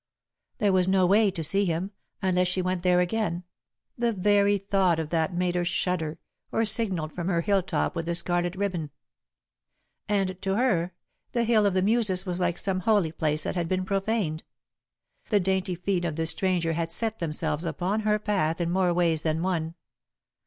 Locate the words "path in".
18.17-18.71